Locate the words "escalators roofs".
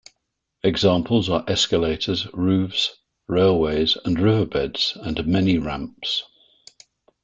1.47-2.95